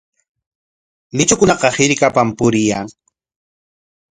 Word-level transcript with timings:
Luychukunaqa 1.15 1.71
hirkakunapam 1.75 2.27
puriyan. 2.37 2.87